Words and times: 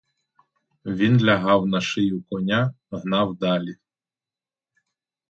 Він 0.85 1.21
лягав 1.25 1.67
на 1.67 1.81
шию 1.81 2.23
коня, 2.29 2.73
гнав 2.91 3.35
далі. 3.35 3.75